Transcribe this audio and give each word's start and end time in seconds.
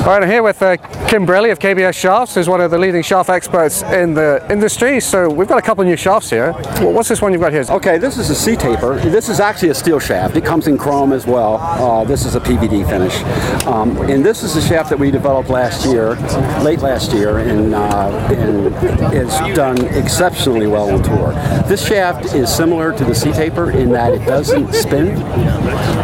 All 0.00 0.06
right, 0.06 0.22
I'm 0.22 0.30
here 0.30 0.42
with 0.42 0.62
uh, 0.62 0.78
Kim 1.08 1.26
Braly 1.26 1.52
of 1.52 1.58
KBS 1.58 1.92
Shafts, 1.92 2.34
who's 2.34 2.48
one 2.48 2.62
of 2.62 2.70
the 2.70 2.78
leading 2.78 3.02
shaft 3.02 3.28
experts 3.28 3.82
in 3.82 4.14
the 4.14 4.44
industry. 4.50 4.98
So 4.98 5.28
we've 5.28 5.46
got 5.46 5.58
a 5.58 5.62
couple 5.62 5.84
new 5.84 5.94
shafts 5.94 6.30
here. 6.30 6.52
What's 6.80 7.10
this 7.10 7.20
one 7.20 7.32
you've 7.32 7.42
got 7.42 7.52
here? 7.52 7.66
Okay, 7.68 7.98
this 7.98 8.16
is 8.16 8.30
a 8.30 8.34
C-taper. 8.34 8.98
This 9.00 9.28
is 9.28 9.40
actually 9.40 9.68
a 9.68 9.74
steel 9.74 9.98
shaft. 9.98 10.36
It 10.36 10.44
comes 10.44 10.68
in 10.68 10.78
chrome 10.78 11.12
as 11.12 11.26
well. 11.26 11.58
Uh, 11.58 12.04
this 12.04 12.24
is 12.24 12.34
a 12.34 12.40
PVD 12.40 12.88
finish. 12.88 13.22
Um, 13.66 13.94
and 14.08 14.24
this 14.24 14.42
is 14.42 14.56
a 14.56 14.62
shaft 14.62 14.88
that 14.88 14.98
we 14.98 15.10
developed 15.10 15.50
last 15.50 15.84
year, 15.84 16.14
late 16.62 16.80
last 16.80 17.12
year, 17.12 17.36
and, 17.36 17.74
uh, 17.74 18.08
and 18.32 18.74
it's 19.14 19.38
done 19.54 19.84
exceptionally 19.88 20.66
well 20.66 20.88
on 20.88 21.02
tour. 21.02 21.32
This 21.68 21.86
shaft 21.86 22.34
is 22.34 22.52
similar 22.52 22.96
to 22.96 23.04
the 23.04 23.14
C-taper 23.14 23.72
in 23.72 23.90
that 23.90 24.14
it 24.14 24.24
doesn't 24.24 24.72
spin, 24.72 25.20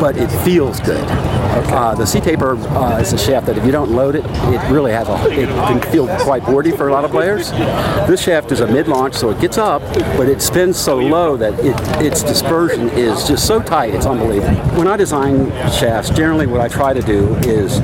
but 0.00 0.16
it 0.16 0.28
feels 0.44 0.80
good. 0.80 1.04
Uh, 1.52 1.94
the 1.94 2.06
C-taper 2.06 2.56
uh, 2.56 2.98
is 2.98 3.12
a 3.12 3.18
shaft 3.18 3.46
that 3.46 3.58
if 3.58 3.64
you 3.66 3.72
don't 3.72 3.81
load 3.90 4.14
it, 4.14 4.24
it 4.24 4.70
really 4.70 4.92
has 4.92 5.08
a, 5.08 5.14
it 5.30 5.48
can 5.48 5.80
feel 5.92 6.06
quite 6.18 6.44
boardy 6.44 6.70
for 6.70 6.88
a 6.88 6.92
lot 6.92 7.04
of 7.04 7.10
players. 7.10 7.50
This 8.08 8.22
shaft 8.22 8.52
is 8.52 8.60
a 8.60 8.66
mid-launch, 8.66 9.14
so 9.14 9.30
it 9.30 9.40
gets 9.40 9.58
up, 9.58 9.82
but 10.16 10.28
it 10.28 10.40
spins 10.42 10.76
so 10.76 10.98
low 10.98 11.36
that 11.36 11.52
it, 11.60 11.76
its 12.04 12.22
dispersion 12.22 12.88
is 12.90 13.26
just 13.26 13.46
so 13.46 13.62
tight, 13.62 13.94
it's 13.94 14.06
unbelievable. 14.06 14.54
When 14.76 14.88
I 14.88 14.96
design 14.96 15.50
shafts, 15.70 16.10
generally 16.10 16.46
what 16.46 16.60
I 16.60 16.68
try 16.68 16.92
to 16.92 17.02
do 17.02 17.34
is 17.36 17.78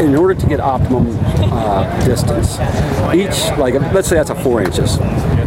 in 0.00 0.16
order 0.16 0.34
to 0.34 0.46
get 0.46 0.60
optimum 0.60 1.06
uh, 1.52 2.04
distance, 2.04 2.58
each, 3.14 3.56
like 3.58 3.74
let's 3.92 4.08
say 4.08 4.16
that's 4.16 4.30
a 4.30 4.34
four 4.34 4.60
inches, 4.60 4.98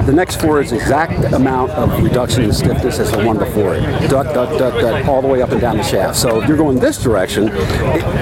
the 0.07 0.13
next 0.13 0.39
four 0.39 0.61
is 0.61 0.71
exact 0.71 1.33
amount 1.33 1.69
of 1.71 2.01
reduction 2.01 2.43
in 2.43 2.53
stiffness 2.53 2.97
as 2.97 3.11
the 3.11 3.23
one 3.25 3.37
before 3.37 3.75
it. 3.75 3.81
Duck, 4.09 4.33
duck, 4.33 4.57
duck, 4.57 4.79
duck, 4.79 5.05
all 5.05 5.21
the 5.21 5.27
way 5.27 5.41
up 5.41 5.51
and 5.51 5.59
down 5.59 5.75
the 5.75 5.83
shaft. 5.83 6.15
So 6.17 6.41
if 6.41 6.47
you're 6.47 6.55
going 6.55 6.79
this 6.79 7.03
direction, 7.03 7.47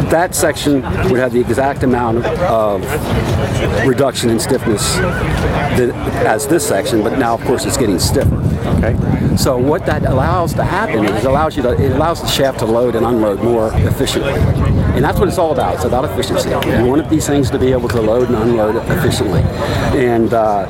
that 0.09 0.33
section 0.33 0.81
would 1.11 1.19
have 1.19 1.31
the 1.31 1.39
exact 1.39 1.83
amount 1.83 2.25
of 2.25 2.81
reduction 3.88 4.31
in 4.31 4.39
stiffness 4.39 4.97
as 6.25 6.47
this 6.47 6.67
section, 6.67 7.03
but 7.03 7.19
now 7.19 7.36
of 7.36 7.41
course 7.41 7.66
it's 7.66 7.78
getting 7.78 8.00
stiffer. 8.00 8.36
Okay. 8.78 9.38
So 9.38 9.56
what 9.56 9.86
that 9.86 10.06
allows 10.06 10.56
to 10.56 10.63
happen 10.63 11.06
is 11.06 11.23
it 11.23 11.28
allows 11.28 11.56
you 11.56 11.61
to 11.63 11.73
it 11.73 11.91
allows 11.91 12.19
the 12.19 12.28
shaft 12.28 12.59
to 12.59 12.66
load 12.66 12.95
and 12.95 13.06
unload 13.06 13.44
more 13.44 13.72
efficiently. 13.75 14.33
And 14.95 15.03
that's 15.03 15.19
what 15.19 15.27
it's 15.27 15.38
all 15.38 15.51
about. 15.51 15.75
It's 15.75 15.85
about 15.85 16.05
efficiency. 16.05 16.49
You 16.49 16.85
want 16.85 17.09
these 17.09 17.27
things 17.27 17.51
to 17.51 17.59
be 17.59 17.71
able 17.71 17.89
to 17.89 18.01
load 18.01 18.29
and 18.29 18.38
unload 18.38 18.77
efficiently. 18.89 19.41
And 19.99 20.33
uh, 20.33 20.65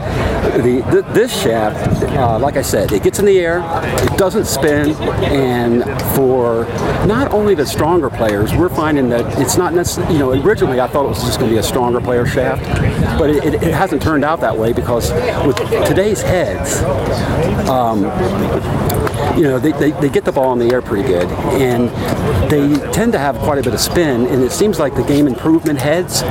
the, 0.58 0.82
th- 0.92 1.14
this 1.14 1.42
shaft, 1.42 2.04
uh, 2.04 2.40
like 2.40 2.58
I 2.58 2.62
said, 2.62 2.92
it 2.92 3.04
gets 3.04 3.20
in 3.20 3.26
the 3.26 3.40
air, 3.40 3.60
it 4.04 4.18
doesn't 4.18 4.46
spin, 4.46 4.92
and 5.26 5.84
for 6.16 6.66
not 7.06 7.32
only 7.32 7.56
the 7.56 7.66
stronger 7.66 8.10
players, 8.10 8.54
we're 8.54 8.70
finding 8.70 9.10
that 9.10 9.40
it's 9.40 9.58
not 9.58 9.74
necessarily, 9.74 10.14
you 10.14 10.20
know, 10.20 10.32
originally 10.32 10.80
I 10.80 10.88
thought 10.88 11.06
it 11.06 11.10
was 11.10 11.24
just 11.24 11.40
going 11.40 11.50
to 11.50 11.56
be 11.56 11.60
a 11.60 11.64
stronger 11.64 12.02
player 12.02 12.26
shaft, 12.26 12.64
but 13.20 13.30
it, 13.30 13.44
it, 13.44 13.54
it 13.56 13.74
hasn't 13.74 14.02
turned 14.02 14.24
out 14.24 14.40
that 14.42 14.58
way 14.58 14.74
because 14.74 15.12
with 15.46 15.58
today's 15.88 16.22
heads, 16.22 16.82
um, 17.70 18.04
you 19.38 19.44
know, 19.44 19.60
they, 19.60 19.72
they, 19.74 19.92
they, 19.92 20.10
get 20.10 20.24
the 20.24 20.32
ball 20.32 20.54
in 20.54 20.60
the 20.60 20.74
air 20.74 20.82
pretty 20.82 21.08
good, 21.08 21.28
and 21.60 21.90
they 22.50 22.92
tend 22.92 23.12
to 23.12 23.20
have 23.20 23.38
quite 23.40 23.58
a 23.58 23.64
bit 23.64 23.74
of 23.74 23.80
spin. 23.80 24.15
And 24.24 24.44
it 24.44 24.52
seems 24.52 24.80
like 24.80 24.96
the 24.96 25.04
game 25.04 25.28
improvement 25.28 25.82
heads, 25.82 26.24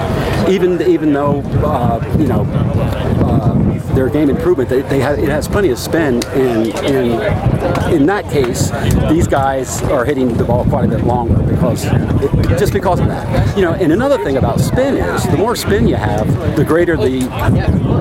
even 0.49 0.81
even 0.83 1.13
though 1.13 1.41
uh, 1.65 2.17
you 2.19 2.27
know 2.27 2.43
uh, 2.45 3.55
their 3.95 4.09
game 4.09 4.29
improvement, 4.29 4.69
they, 4.69 4.83
they 4.83 5.01
have, 5.01 5.19
it 5.19 5.29
has 5.29 5.47
plenty 5.47 5.71
of 5.71 5.79
spin. 5.79 6.25
And, 6.27 6.75
and 6.77 7.95
in 7.95 8.07
that 8.07 8.25
case, 8.31 8.71
these 9.09 9.27
guys 9.27 9.83
are 9.85 10.05
hitting 10.05 10.35
the 10.37 10.45
ball 10.45 10.65
quite 10.65 10.85
a 10.85 10.89
bit 10.89 11.05
longer 11.05 11.41
because 11.43 11.85
it, 11.85 12.59
just 12.59 12.73
because 12.73 13.01
of 13.01 13.07
that. 13.07 13.57
You 13.57 13.63
know, 13.63 13.75
and 13.75 13.93
another 13.93 14.23
thing 14.25 14.37
about 14.37 14.61
spin 14.61 14.97
is 14.97 15.23
the 15.25 15.37
more 15.37 15.55
spin 15.55 15.87
you 15.87 15.97
have, 15.97 16.57
the 16.57 16.65
greater 16.65 16.97
the 16.97 17.27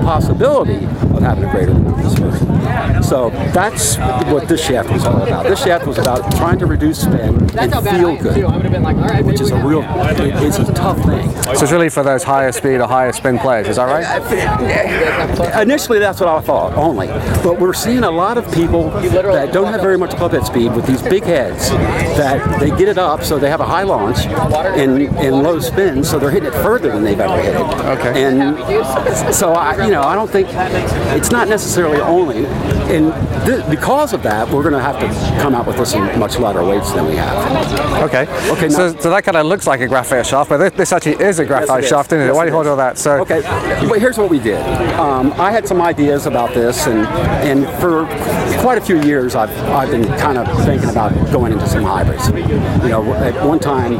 possibility 0.02 0.84
of 0.84 1.20
having 1.22 1.44
a 1.44 1.50
greater 1.50 1.74
dispersion. 2.02 3.02
So 3.02 3.30
that's 3.52 3.96
what 3.96 4.48
this 4.48 4.64
shaft 4.64 4.90
was 4.90 5.04
all 5.04 5.22
about. 5.22 5.44
This 5.44 5.62
shaft 5.62 5.86
was 5.86 5.98
about 5.98 6.34
trying 6.36 6.58
to 6.58 6.66
reduce 6.66 7.02
spin 7.02 7.36
and 7.58 7.72
feel 7.72 8.16
good, 8.16 9.24
which 9.24 9.40
is 9.40 9.50
a 9.50 9.64
real, 9.64 9.73
it's 9.82 10.58
a 10.58 10.72
tough 10.72 10.98
thing. 11.04 11.30
So 11.42 11.62
it's 11.62 11.72
really 11.72 11.88
for 11.88 12.02
those 12.02 12.22
higher 12.22 12.52
speed 12.52 12.80
or 12.80 12.86
higher 12.86 13.12
spin 13.12 13.38
players, 13.38 13.68
is 13.68 13.76
that 13.76 13.86
right? 13.86 15.62
Initially, 15.62 15.98
that's 15.98 16.20
what 16.20 16.28
I 16.28 16.40
thought 16.40 16.74
only, 16.74 17.08
but 17.42 17.58
we're 17.58 17.74
seeing 17.74 18.04
a 18.04 18.10
lot 18.10 18.38
of 18.38 18.52
people 18.52 18.90
that 18.90 19.52
don't 19.52 19.72
have 19.72 19.80
very 19.80 19.98
much 19.98 20.10
club 20.16 20.32
head 20.32 20.46
speed 20.46 20.74
with 20.74 20.86
these 20.86 21.02
big 21.02 21.24
heads 21.24 21.70
that 21.70 22.60
they 22.60 22.70
get 22.70 22.88
it 22.88 22.98
up 22.98 23.22
so 23.22 23.38
they 23.38 23.50
have 23.50 23.60
a 23.60 23.66
high 23.66 23.82
launch 23.82 24.26
and, 24.26 25.02
and 25.02 25.42
low 25.42 25.60
spin, 25.60 26.04
so 26.04 26.18
they're 26.18 26.30
hitting 26.30 26.48
it 26.48 26.54
further 26.54 26.90
than 26.90 27.04
they've 27.04 27.20
ever 27.20 27.40
hit 27.42 27.54
it. 27.54 27.60
Okay. 27.98 28.24
And 28.24 29.34
so 29.34 29.52
I, 29.52 29.84
you 29.84 29.90
know, 29.90 30.02
I 30.02 30.14
don't 30.14 30.30
think 30.30 30.48
it's 30.52 31.30
not 31.30 31.48
necessarily 31.48 32.00
only 32.00 32.44
and 32.94 33.12
th- 33.46 33.68
because 33.70 34.12
of 34.12 34.22
that, 34.22 34.48
we're 34.50 34.62
going 34.62 34.74
to 34.74 34.80
have 34.80 35.00
to 35.00 35.06
come 35.42 35.54
out 35.54 35.66
with 35.66 35.86
some 35.86 36.18
much 36.18 36.38
lighter 36.38 36.64
weights 36.64 36.92
than 36.92 37.06
we 37.06 37.16
have. 37.16 38.02
Okay. 38.02 38.26
Okay. 38.50 38.68
So, 38.68 38.94
so 38.96 39.10
that 39.10 39.24
kind 39.24 39.36
of 39.36 39.46
looks 39.46 39.63
like 39.66 39.80
a 39.80 39.88
graphite 39.88 40.26
shaft, 40.26 40.50
but 40.50 40.76
this, 40.76 40.92
actually 40.92 41.22
is 41.24 41.38
a 41.38 41.44
graphite 41.44 41.82
yes, 41.82 41.90
shaft, 41.90 42.12
isn't 42.12 42.20
it? 42.20 42.26
Yes, 42.26 42.34
Why 42.34 42.44
do 42.44 42.50
you 42.50 42.54
hold 42.54 42.66
all 42.66 42.76
that? 42.76 42.98
So 42.98 43.20
okay. 43.22 43.42
But 43.88 44.00
here's 44.00 44.18
what 44.18 44.30
we 44.30 44.38
did. 44.38 44.60
Um, 44.94 45.32
I 45.34 45.50
had 45.50 45.66
some 45.66 45.80
ideas 45.80 46.26
about 46.26 46.54
this, 46.54 46.86
and 46.86 47.06
and 47.44 47.66
for 47.80 48.06
quite 48.60 48.78
a 48.78 48.80
few 48.80 49.00
years, 49.02 49.34
I've 49.34 49.50
I've 49.70 49.90
been 49.90 50.06
kind 50.18 50.38
of 50.38 50.46
thinking 50.64 50.90
about 50.90 51.12
going 51.32 51.52
into 51.52 51.66
some 51.66 51.84
hybrids. 51.84 52.28
You 52.28 52.88
know, 52.88 53.14
at 53.14 53.46
one 53.46 53.58
time 53.58 53.92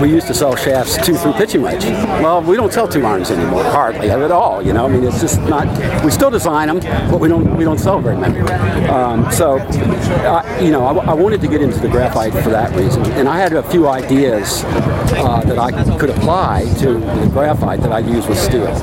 we 0.00 0.10
used 0.10 0.26
to 0.28 0.34
sell 0.34 0.56
shafts 0.56 0.96
two 1.04 1.16
through 1.16 1.34
pitching 1.34 1.62
wedge. 1.62 1.84
Well, 1.84 2.42
we 2.42 2.56
don't 2.56 2.72
sell 2.72 2.88
two 2.88 3.04
irons 3.04 3.30
anymore, 3.30 3.64
hardly 3.64 4.10
at 4.10 4.30
all. 4.30 4.62
You 4.62 4.72
know, 4.72 4.86
I 4.86 4.88
mean, 4.88 5.04
it's 5.04 5.20
just 5.20 5.40
not. 5.42 5.66
We 6.04 6.10
still 6.10 6.30
design 6.30 6.68
them, 6.68 6.80
but 7.10 7.20
we 7.20 7.28
don't 7.28 7.56
we 7.56 7.64
don't 7.64 7.78
sell 7.78 8.00
very 8.00 8.16
many. 8.16 8.40
Um, 8.88 9.30
so, 9.30 9.58
uh, 9.58 10.58
you 10.60 10.70
know, 10.70 10.84
I, 10.84 11.10
I, 11.10 11.14
wanted 11.14 11.40
to 11.42 11.48
get 11.48 11.62
into 11.62 11.78
the 11.78 11.88
graphite 11.88 12.32
for 12.32 12.50
that 12.50 12.74
reason, 12.76 13.04
and 13.12 13.28
I 13.28 13.38
had 13.38 13.52
a 13.52 13.62
few 13.62 13.88
ideas 13.88 14.62
uh, 15.16 15.42
that 15.44 15.58
I 15.58 15.70
could 15.98 16.10
apply 16.10 16.64
to 16.78 16.94
the 16.94 17.28
graphite 17.32 17.80
that 17.80 17.92
I 17.92 17.98
use 18.00 18.26
with 18.26 18.38
steel. 18.38 18.74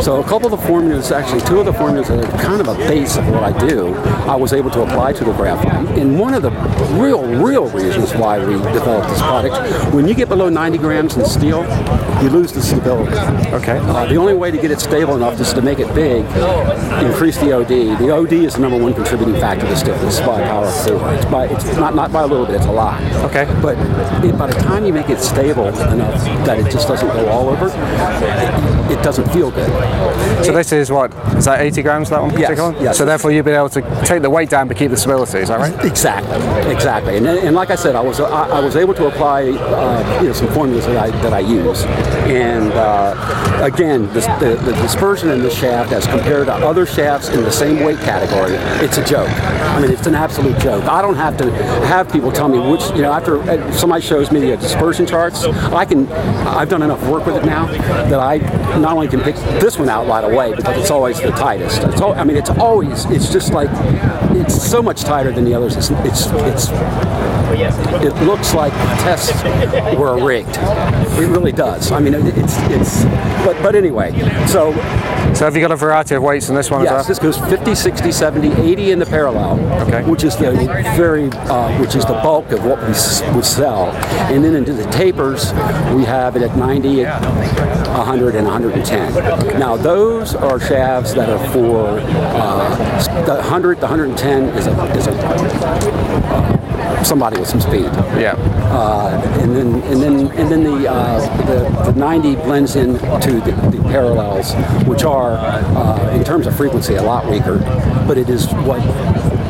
So, 0.00 0.20
a 0.20 0.24
couple 0.24 0.52
of 0.52 0.60
the 0.60 0.66
formulas, 0.66 1.12
actually, 1.12 1.40
two 1.42 1.60
of 1.60 1.66
the 1.66 1.72
formulas 1.72 2.08
that 2.08 2.24
are 2.24 2.38
kind 2.38 2.60
of 2.60 2.68
a 2.68 2.74
base 2.74 3.16
of 3.16 3.28
what 3.28 3.42
I 3.42 3.68
do, 3.68 3.94
I 4.26 4.36
was 4.36 4.52
able 4.52 4.70
to 4.70 4.82
apply 4.82 5.12
to 5.14 5.24
the 5.24 5.32
graphite. 5.32 5.98
And 5.98 6.18
one 6.18 6.34
of 6.34 6.42
the 6.42 6.50
real, 7.00 7.22
real 7.42 7.68
reasons 7.68 8.14
why 8.14 8.38
we 8.38 8.54
developed 8.72 9.08
this 9.08 9.20
product, 9.20 9.94
when 9.94 10.06
you 10.08 10.14
get 10.14 10.28
below 10.28 10.48
90 10.48 10.78
grams 10.78 11.16
in 11.16 11.24
steel, 11.24 11.62
you 12.22 12.30
lose 12.30 12.52
the 12.52 12.62
stability. 12.62 13.16
Okay. 13.54 13.78
Uh, 13.78 14.06
the 14.06 14.16
only 14.16 14.34
way 14.34 14.50
to 14.50 14.58
get 14.58 14.70
it 14.70 14.80
stable 14.80 15.16
enough 15.16 15.40
is 15.40 15.52
to 15.52 15.62
make 15.62 15.78
it 15.78 15.92
big, 15.94 16.24
increase 17.04 17.38
the 17.38 17.52
OD. 17.52 17.98
The 17.98 18.10
OD 18.10 18.32
is 18.32 18.54
the 18.54 18.60
number 18.60 18.78
one 18.78 18.94
contributing 18.94 19.34
factor 19.34 19.66
to 19.66 19.76
stiffness 19.76 20.20
by 20.20 20.42
power 20.42 20.66
of 20.66 20.86
four. 20.86 21.14
It's 21.14 21.24
by 21.26 21.46
it's 21.46 21.64
not 21.76 21.94
not 21.94 22.12
by 22.12 22.22
a 22.22 22.26
little 22.26 22.46
bit, 22.46 22.56
it's 22.56 22.66
a 22.66 22.72
lot. 22.72 23.00
Okay. 23.24 23.44
But 23.62 23.76
it, 24.24 24.36
by 24.38 24.46
the 24.46 24.60
time 24.60 24.84
you 24.84 24.92
make 24.92 25.08
it 25.08 25.20
stable 25.20 25.49
enough 25.58 26.24
that 26.46 26.58
it 26.58 26.70
just 26.70 26.88
doesn't 26.88 27.08
go 27.08 27.28
all 27.28 27.48
over, 27.48 27.68
it, 28.90 29.02
doesn't 29.02 29.28
feel 29.30 29.50
good. 29.50 29.68
So 30.44 30.52
this 30.52 30.72
is 30.72 30.90
what 30.90 31.12
is 31.36 31.46
that 31.46 31.60
80 31.60 31.82
grams 31.82 32.10
that 32.10 32.20
one 32.20 32.30
particular? 32.30 32.72
Yes, 32.72 32.82
yes. 32.82 32.98
So 32.98 33.04
therefore 33.04 33.30
you've 33.30 33.44
been 33.44 33.56
able 33.56 33.68
to 33.70 33.82
take 34.04 34.22
the 34.22 34.30
weight 34.30 34.50
down 34.50 34.68
but 34.68 34.76
keep 34.76 34.90
the 34.90 34.96
stability. 34.96 35.38
Is 35.38 35.48
that 35.48 35.58
right? 35.58 35.84
Exactly. 35.84 36.70
Exactly. 36.70 37.16
And, 37.16 37.26
and 37.26 37.56
like 37.56 37.70
I 37.70 37.76
said, 37.76 37.96
I 37.96 38.00
was 38.00 38.20
I, 38.20 38.48
I 38.48 38.60
was 38.60 38.76
able 38.76 38.94
to 38.94 39.06
apply 39.06 39.50
uh, 39.50 40.20
you 40.20 40.28
know 40.28 40.32
some 40.32 40.48
formulas 40.48 40.86
that 40.86 40.96
I 40.96 41.10
that 41.22 41.32
I 41.32 41.40
use, 41.40 41.84
and 42.26 42.72
uh, 42.72 43.62
again 43.62 44.06
the, 44.08 44.20
the, 44.40 44.56
the 44.64 44.72
dispersion 44.82 45.30
in 45.30 45.42
the 45.42 45.50
shaft 45.50 45.92
as 45.92 46.06
compared 46.06 46.46
to 46.46 46.54
other 46.54 46.86
shafts 46.86 47.28
in 47.28 47.42
the 47.42 47.52
same 47.52 47.84
weight 47.84 47.98
category 48.00 48.56
it's 48.82 48.98
a 48.98 49.04
joke. 49.04 49.28
I 49.30 49.80
mean, 49.80 49.90
it's 49.90 50.06
an 50.06 50.14
absolute 50.14 50.58
joke. 50.58 50.84
I 50.84 51.02
don't 51.02 51.14
have 51.14 51.36
to 51.38 51.50
have 51.86 52.10
people 52.10 52.32
tell 52.32 52.48
me 52.48 52.58
which, 52.58 52.82
you 52.90 53.02
know, 53.02 53.12
after 53.12 53.40
uh, 53.42 53.72
somebody 53.72 54.02
shows 54.02 54.30
me 54.30 54.40
the 54.40 54.56
dispersion 54.56 55.06
charts, 55.06 55.44
I 55.44 55.84
can, 55.84 56.10
I've 56.12 56.68
done 56.68 56.82
enough 56.82 57.02
work 57.08 57.26
with 57.26 57.36
it 57.36 57.44
now 57.44 57.66
that 57.66 58.20
I 58.20 58.38
not 58.80 58.94
only 58.94 59.08
can 59.08 59.20
pick 59.20 59.36
this 59.60 59.78
one 59.78 59.88
out 59.88 60.06
right 60.06 60.24
away 60.24 60.54
because 60.54 60.78
it's 60.78 60.90
always 60.90 61.20
the 61.20 61.30
tightest. 61.30 61.82
It's 61.82 62.00
all, 62.00 62.14
I 62.14 62.24
mean, 62.24 62.36
it's 62.36 62.50
always, 62.50 63.04
it's 63.06 63.32
just 63.32 63.52
like, 63.52 63.68
it's 64.36 64.60
so 64.60 64.82
much 64.82 65.02
tighter 65.02 65.32
than 65.32 65.44
the 65.44 65.54
others. 65.54 65.76
It's, 65.76 65.90
it's, 65.90 66.26
it's 66.26 66.68
it 67.52 68.14
looks 68.24 68.54
like 68.54 68.72
tests 69.02 69.42
were 69.98 70.24
rigged. 70.24 70.56
It 70.56 71.28
really 71.28 71.52
does. 71.52 71.90
I 71.92 72.00
mean, 72.00 72.14
it's, 72.14 72.56
it's, 72.70 73.04
but, 73.44 73.60
but 73.62 73.74
anyway, 73.74 74.12
so 74.46 74.72
So 75.34 75.46
have 75.46 75.54
you 75.56 75.62
got 75.62 75.72
a 75.72 75.76
variety 75.76 76.14
of 76.16 76.22
weights 76.22 76.48
in 76.50 76.54
this 76.54 76.70
one 76.70 76.84
Yes, 76.84 77.06
this 77.06 77.18
goes 77.18 77.38
50, 77.38 77.74
60, 77.74 78.12
70, 78.12 78.52
80 78.62 78.90
in 78.92 78.98
the 78.98 79.06
parallel, 79.06 79.58
Okay. 79.86 80.02
which 80.08 80.22
is 80.22 80.36
the 80.36 80.50
very, 80.96 81.30
uh, 81.32 81.78
which 81.80 81.94
is 81.94 82.04
the 82.04 82.12
bulk 82.14 82.50
of 82.52 82.64
what 82.64 82.78
we, 82.82 82.88
we 82.88 83.42
sell. 83.42 83.86
And 84.32 84.44
then 84.44 84.54
into 84.54 84.72
the 84.74 84.84
tapers, 84.90 85.52
we 85.94 86.04
have 86.04 86.36
it 86.36 86.42
at 86.42 86.56
90, 86.56 87.04
100, 87.04 88.34
and 88.34 88.46
110. 88.46 89.58
Now 89.58 89.76
those 89.76 90.34
are 90.34 90.60
shafts 90.60 91.14
that 91.14 91.30
are 91.30 91.52
for 91.52 92.00
uh, 92.00 93.02
the 93.26 93.34
100, 93.34 93.80
the 93.80 93.86
110 93.86 94.44
is 94.56 94.66
a 94.66 94.72
is 94.96 95.06
a 95.06 95.12
uh, 95.12 97.04
somebody 97.04 97.38
with 97.38 97.48
some 97.48 97.60
speed. 97.60 97.90
Yeah. 98.18 98.34
Uh, 98.70 99.20
and 99.40 99.54
then 99.56 99.82
and 99.82 100.02
then 100.02 100.26
and 100.38 100.50
then 100.50 100.64
the, 100.64 100.90
uh, 100.90 101.46
the 101.46 101.92
the 101.92 101.98
90 101.98 102.36
blends 102.36 102.76
in 102.76 102.94
to 102.94 103.32
the, 103.40 103.52
the 103.70 103.82
parallels, 103.84 104.54
which 104.86 105.04
are 105.04 105.32
uh, 105.32 106.10
in 106.14 106.24
terms 106.24 106.46
of 106.46 106.56
frequency 106.56 106.94
a 106.94 107.02
lot 107.02 107.28
weaker, 107.30 107.58
but 108.06 108.18
it 108.18 108.28
is 108.28 108.46
what 108.66 108.80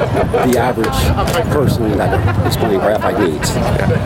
the 0.01 0.59
average 0.59 0.87
person 1.53 1.97
that 1.99 2.47
is 2.47 2.57
playing 2.57 2.81
graphite 2.81 3.19
needs. 3.21 3.53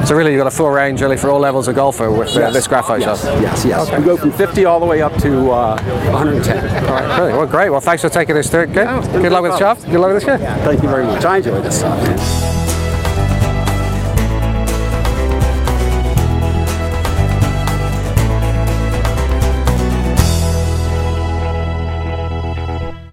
So 0.08 0.14
really 0.14 0.32
you've 0.32 0.40
got 0.40 0.46
a 0.46 0.56
full 0.56 0.70
range 0.70 1.00
really 1.00 1.16
for 1.16 1.30
all 1.30 1.38
levels 1.38 1.68
of 1.68 1.76
golfer 1.76 2.10
with 2.10 2.36
uh, 2.36 2.50
this 2.50 2.66
graphite 2.66 3.00
yes, 3.00 3.22
shaft. 3.22 3.42
Yes, 3.42 3.64
yes. 3.64 3.98
We 3.98 4.04
go 4.04 4.16
from 4.16 4.32
50 4.32 4.64
all 4.64 4.80
the 4.80 4.86
way 4.86 5.02
up 5.02 5.14
to 5.22 5.50
uh, 5.50 5.80
110. 6.10 6.84
All 6.84 6.92
right, 6.92 7.16
brilliant. 7.16 7.38
Well, 7.38 7.46
great. 7.46 7.70
Well, 7.70 7.80
thanks 7.80 8.02
for 8.02 8.08
taking 8.08 8.36
us 8.36 8.50
through. 8.50 8.66
Good. 8.66 8.76
Yeah, 8.76 9.12
Good 9.12 9.32
luck 9.32 9.42
with 9.42 9.53
shaft. 9.58 9.84
Good 9.90 10.00
luck 10.00 10.14
with 10.14 10.24
the 10.24 10.38
shaft. 10.38 10.64
Thank 10.64 10.82
you 10.82 10.88
very 10.88 11.04
much. 11.04 11.24
I 11.24 11.38
enjoy 11.38 11.60
this 11.60 11.78
stuff. 11.78 12.53